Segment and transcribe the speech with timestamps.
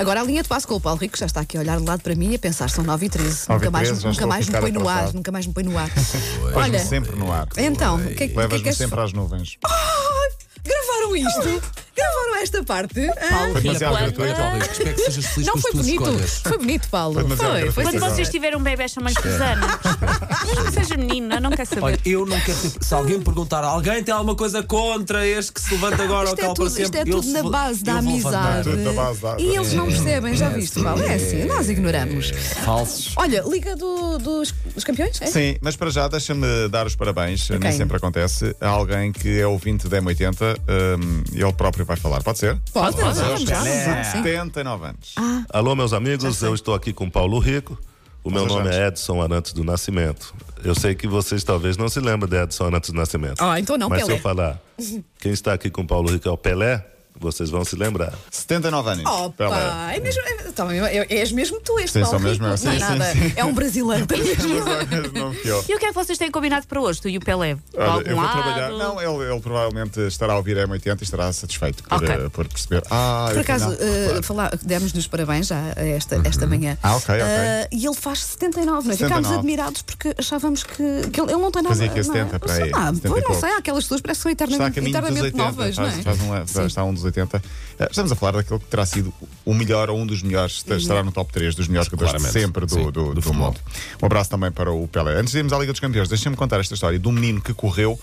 [0.00, 1.84] Agora a linha de passo com o Paulo Rico já está aqui a olhar de
[1.84, 3.46] lado para mim e a pensar, são 9 e 13.
[3.50, 5.52] 9 e Nunca mais, 13, já nunca mais me põe no ar, nunca mais me
[5.52, 5.90] põe no ar.
[6.54, 7.46] Olha, sempre no ar.
[7.58, 9.58] então, o que, é que- que é que Levas-me és- sempre às nuvens.
[10.64, 11.62] Gravaram isto?
[12.00, 13.08] Gravaram esta parte?
[13.08, 14.34] Ah, Paulo, Foi demasiado gratuito.
[14.36, 16.02] Paulo, espero que sejas feliz Não com as foi tuas bonito.
[16.04, 16.30] escolhas.
[16.42, 17.14] Foi bonito, Paulo.
[17.14, 18.04] Foi demasiado Foi, foi gratuito.
[18.04, 19.80] Quando vocês tiverem um bebê, chamam-lhe Susana.
[20.46, 21.82] Mesmo que seja menino, eu não quero saber.
[21.82, 22.72] Olha, eu não quero ter.
[22.84, 26.38] Se alguém me perguntar, alguém tem alguma coisa contra este que se levanta agora Isto
[26.38, 27.00] ou é cal para tudo, isto é?
[27.00, 28.38] Eu tudo na vou- base da eu vou levantar.
[28.38, 28.70] amizade.
[28.70, 31.02] Tudo na base da- E eles não percebem, já É, viste, sim, Paulo?
[31.02, 32.30] É assim, nós ignoramos.
[32.64, 33.12] Falsos.
[33.16, 35.20] Olha, Liga do- dos, dos Campeões?
[35.20, 35.26] É?
[35.26, 37.72] Sim, mas para já deixa-me dar os parabéns, nem quem?
[37.72, 40.56] sempre acontece, a alguém que é ouvinte da M80,
[40.98, 42.22] hum, ele próprio vai falar.
[42.22, 42.58] Pode ser?
[42.72, 44.12] Pode, pode, vamos vamos sim.
[44.22, 45.14] 79 anos.
[45.52, 47.78] Alô, meus amigos, eu estou aqui com Paulo Rico.
[48.22, 48.80] O meu nome gente.
[48.80, 50.34] é Edson Arantes do Nascimento.
[50.62, 53.40] Eu sei que vocês talvez não se lembrem de Edson Arantes do Nascimento.
[53.40, 54.12] Ah, então não, Mas Pelé.
[54.12, 54.60] se eu falar,
[55.18, 56.86] quem está aqui com Paulo Rico é o Pelé,
[57.20, 58.12] vocês vão se lembrar.
[58.30, 59.04] 79 anos.
[59.06, 59.50] Oh, Pelé.
[59.50, 62.54] pá, é mesmo, é, tá, é- és mesmo tu, este Sim, Paulo mesmo Rico.
[62.54, 63.12] eu, sim, não é sim, nada.
[63.12, 63.32] sim.
[63.36, 64.54] É um brasileiro mesmo.
[65.14, 65.64] Não fui eu.
[65.68, 67.56] E o que é que vocês têm combinado para hoje, tu e o Pelé?
[67.76, 68.42] Olha, eu vou lado?
[68.42, 68.70] trabalhar.
[68.70, 72.08] Não, ele, ele provavelmente estará a ouvir a M80 e estará satisfeito por, Ok.
[72.08, 72.82] eh, por perceber.
[72.90, 74.18] Ah, Por acaso, não.
[74.18, 76.76] uh, falar, demos-lhe os parabéns já a esta, esta manhã.
[76.82, 77.24] Ah, ok, ok.
[77.24, 78.96] Uh, e ele faz 79, não é?
[78.96, 79.38] Ficámos 79.
[79.38, 80.76] admirados porque achávamos que,
[81.12, 81.74] que ele, ele não tem nada.
[81.74, 82.18] Fazia que não é?
[82.24, 84.30] 70 para aí, Sei lá, 70 pois não sei, há aquelas pessoas parece que são
[84.30, 86.02] a eternamente, eternamente 80, novas, faz, não é?
[86.02, 86.66] faz um, Sim.
[86.66, 87.42] está um dos 80.
[87.78, 89.12] Eh, Estamos a falar daquele que terá sido
[89.44, 90.76] o melhor ou um dos melhores, Uhum.
[90.76, 93.58] estará no top 3 dos melhores jogadores de sempre do, Sim, do, do do mundo.
[94.02, 95.16] Um abraço também para o Pelé.
[95.18, 97.52] Antes de irmos à Liga dos Campeões, deixem-me contar esta história de um menino que
[97.54, 97.98] correu.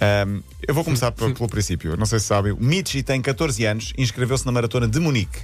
[0.00, 1.96] Ahm, eu vou começar pelo, pelo princípio.
[1.96, 5.38] Não sei se sabem, o Michi tem 14 anos e inscreveu-se na maratona de Munique.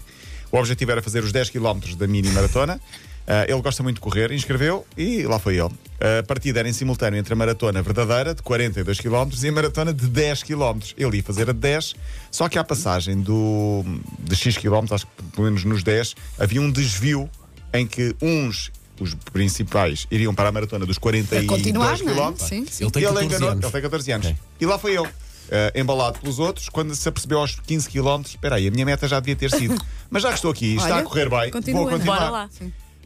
[0.51, 2.79] O objetivo era fazer os 10 km da mini maratona.
[3.27, 5.71] Ah, ele gosta muito de correr, inscreveu e lá foi ele.
[6.05, 9.95] A partida era em simultâneo entre a maratona verdadeira, de 42 km, e a maratona
[9.95, 10.79] de 10 km.
[10.97, 11.95] Ele ia fazer a de 10,
[12.31, 13.85] só que à passagem do,
[14.19, 17.31] de X km, acho que pelo menos nos 10, havia um desvio
[17.73, 22.35] em que uns, os principais, iriam para a maratona dos 42 Para continuar, km.
[22.45, 22.47] é?
[22.49, 22.85] Sim, sim.
[22.85, 23.63] Ele tem e 14 enganou, anos.
[23.65, 24.27] ele tem 14 anos.
[24.27, 24.39] Ok.
[24.61, 25.07] E lá foi eu.
[25.51, 29.07] eh, embalado pelos outros, quando se apercebeu aos 15 km, espera aí, a minha meta
[29.07, 29.77] já devia ter sido.
[30.11, 31.83] Mas já que estou aqui, está Olha, a correr bem, continua.
[31.83, 32.19] vou continuar.
[32.19, 32.51] Bora lá.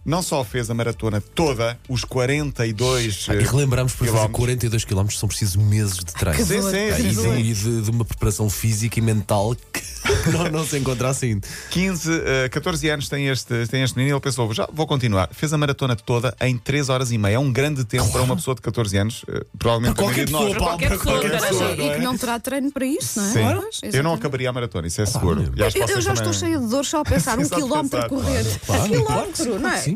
[0.06, 4.36] Não só fez a maratona toda, os 42 Ah, E relembramos para fazer quilómetros.
[4.38, 6.38] 42 km são precisos meses de treino.
[6.46, 7.22] Sim, sim, Ah, sim, e sim.
[7.34, 9.82] de, e de- de uma preparação física e mental que
[10.30, 11.40] não, não se encontra assim.
[11.70, 15.28] 15, eh, 14 anos tem este, tem este menino e ele pensou, já vou continuar.
[15.32, 17.34] Fez a maratona toda em 3 horas e meia.
[17.34, 19.24] É um grande tempo para uma pessoa de 14 anos.
[19.28, 21.98] eh, provavelmente Para qualquer pessoa, Paulo, qualquer para qualquer pessoa, pessoa, não E que é?
[21.98, 23.32] não terá treino para isso, não é?
[23.32, 23.60] Sim.
[23.80, 25.52] Pois, Eu não acabaria a maratona, isso é seguro.
[25.56, 27.48] E acho que Eu, eu já estou também- cheia de dor só a pensar um
[27.48, 28.44] quilómetro a correr.
[28.64, 29.95] Claro, um claro quilómetro, não é?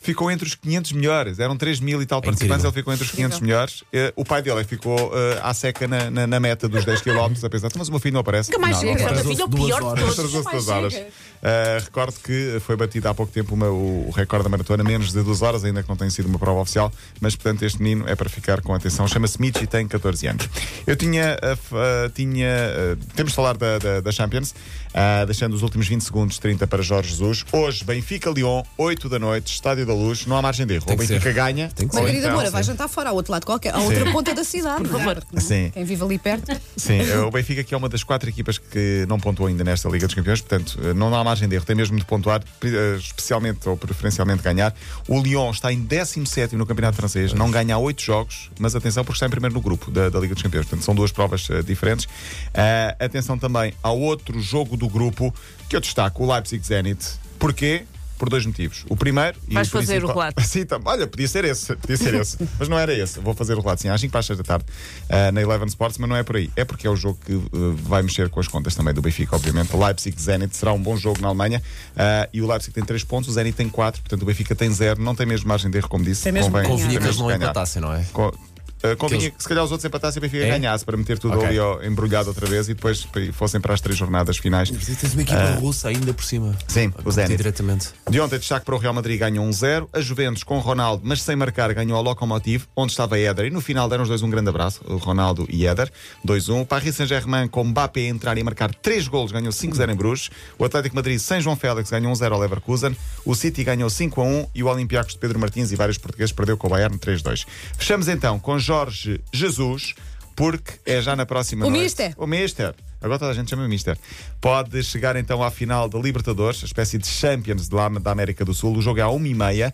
[0.01, 2.69] Ficou entre os 500 melhores, eram 3 mil e tal participantes, incrível.
[2.71, 3.83] ele ficou entre os 500 melhores.
[3.93, 7.01] Eh, o pai dele é ficou eh, à seca na, na- na meta dos 10
[7.01, 8.49] km, a pensar, mas o meu filho não aparece.
[8.51, 9.05] Nunca mais não, não chega.
[9.05, 9.27] aparece.
[9.27, 10.31] Meu filho é o pior de todos.
[10.43, 10.93] Duas horas.
[10.95, 15.11] Uh, recordo que foi batido há pouco tempo uma- o, o recorde da maratona, menos
[15.11, 18.07] de duas horas, ainda que não tenha sido uma prova oficial, mas portanto este menino
[18.07, 19.07] é para ficar com atenção.
[19.07, 20.49] Chama-se Mitch e tem 14 anos.
[20.85, 21.37] Eu tinha.
[21.43, 25.61] uh, f- uh, tinha uh, temos de falar da, da, da Champions, uh, deixando os
[25.63, 27.43] últimos 20 segundos, 30 para Jorge Jesus.
[27.51, 30.85] Hoje, Benfica-Lyon, 8 da noite, Estádio da Luz, não há margem de erro.
[30.85, 31.33] Tem o que Benfica ser.
[31.33, 31.69] ganha.
[31.75, 34.33] Tem que querida então- Moura, vai jantar fora, ao outro lado qualquer, à outra ponta
[34.33, 34.83] da cidade.
[34.83, 35.23] Por favor.
[35.37, 35.69] Sim.
[35.73, 36.51] Quem vive ali perto.
[36.75, 39.89] Sim, eh, o Benfica que é uma das quatro equipas que não pontuou ainda nesta
[39.89, 42.95] Liga dos Campeões, portanto eh, não há margem de erro, tem mesmo de pontuar, eh,
[42.97, 44.73] especialmente ou preferencialmente ganhar.
[45.07, 49.03] O Lyon está em 17 no Campeonato Francês, não ganha há 8 jogos, mas atenção
[49.03, 51.47] porque está em primeiro no grupo da, da Liga dos Campeões, portanto são duas provas
[51.49, 52.07] eh, diferentes.
[52.53, 55.33] Ah, atenção também ao outro jogo do grupo
[55.69, 57.05] que eu destaco, o Leipzig Zenit.
[57.39, 57.83] Porquê?
[58.21, 58.85] Por dois motivos.
[58.87, 59.35] O primeiro.
[59.49, 60.39] e Vais o fazer o relato.
[60.45, 63.19] Sim, tá- olha, podia ser esse, podia ser esse, mas não era esse.
[63.19, 64.65] Vou fazer o relato sim, às 5 para as 6 da tarde
[65.09, 66.51] ah, na Eleven Sports, mas não é por aí.
[66.55, 69.35] É porque é o jogo que uh, vai mexer com as contas também do Benfica,
[69.35, 69.75] obviamente.
[69.75, 71.63] O Leipzig Zenit será um bom jogo na Alemanha
[71.97, 74.71] ah, e o Leipzig tem 3 pontos, o Zenit tem 4, portanto o Benfica tem
[74.71, 76.21] 0, não tem mesmo margem de erro, como disse.
[76.21, 76.69] Tem mesmo Convém-.
[76.69, 78.05] Convinha que eles não empatassem, não é?
[78.13, 78.37] Co-
[78.83, 80.49] uh, convinha que se calhar os outros empatassem e o Benfica É?
[80.49, 81.47] ganhasse para meter tudo Ok.
[81.47, 84.69] ali ó, embrulhado outra vez e depois fossem para as três jornadas finais.
[84.71, 86.55] Mas tens uma equipa russa ainda por cima.
[86.67, 87.37] Sim, o Zenit.
[87.37, 87.89] diretamente.
[88.09, 89.87] De ontem, destaque para o Real Madrid ganhou 1-0.
[89.93, 93.45] A Juventus com Ronaldo, mas sem marcar, ganhou ao Lokomotiv, onde estava Éder.
[93.45, 95.91] E no final deram os dois um grande abraço, o Ronaldo e Éder.
[96.25, 96.61] 2-1.
[96.61, 100.29] O Paris Saint-Germain com Mbappé a entrar e marcar 3 golos, ganhou 5-0 em Bruges.
[100.57, 102.95] O Atlético Madrid sem João Félix ganhou 1-0 ao Leverkusen.
[103.25, 106.67] O City ganhou 5-1 e o Olympiacos de Pedro Martins e vários portugueses perdeu com
[106.67, 107.45] o Bayern 3-2.
[107.77, 109.95] Fechamos então com Jorge Jesus,
[110.33, 111.83] porque é já na próxima O noite.
[111.83, 112.13] Mister.
[112.15, 112.73] O Mister.
[113.01, 113.97] Agora toda a gente chama Mister.
[114.39, 118.45] Pode chegar então à final da Libertadores, a espécie de Champions de lá da América
[118.45, 118.77] do Sul.
[118.77, 119.73] O jogo é à 1h30.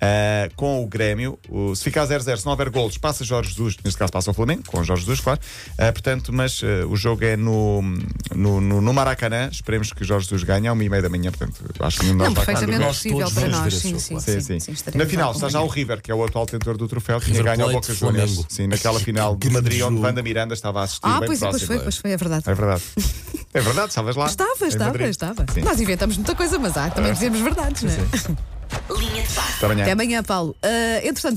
[0.00, 3.76] Ah, com o Grêmio, O- se ficar 0-0, se não houver golos, passa Jorge Jesus,
[3.84, 5.40] neste caso passa o Flamengo, com o Jorge Jesus, claro.
[5.78, 7.82] Ah, portanto, mas ah, o jogo é no,
[8.34, 9.48] no, no, no Maracanã.
[9.50, 11.30] Esperemos que Jorge Jesus ganhe a uma e meia da manhã.
[11.30, 13.74] Portanto, acho que nós Não, perfeitamente Nós possível para nós.
[13.74, 14.20] Sim, sim.
[14.20, 14.74] Sim, sim, sim.
[14.94, 17.64] Na final está já o River, que é o atual detentor do troféu, que ganho
[17.64, 18.44] ao Boca Juniors.
[18.48, 20.00] Sim, naquela final de Madrid, onde.
[20.00, 21.06] Wanda Miranda estava a assistir.
[21.06, 22.44] Ah, bem pois, é, pois foi, pois foi, é verdade.
[22.46, 22.82] É verdade.
[23.54, 24.26] É verdade, estavas lá.
[24.26, 25.08] Estava, estava, Madrid.
[25.08, 25.46] estava.
[25.54, 25.62] Sim.
[25.62, 28.55] Nós inventamos muita coisa, mas há, também dizemos verdades, não é?
[28.88, 29.82] Até amanhã.
[29.82, 30.56] Até amanhã, Paulo.
[30.62, 31.34] Ah, entretanto,